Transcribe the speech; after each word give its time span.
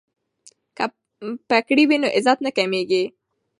که 0.77 0.85
پګړۍ 1.49 1.83
وي 1.89 1.97
نو 2.03 2.07
عزت 2.17 2.37
نه 2.45 2.51
کمیږي. 2.57 3.03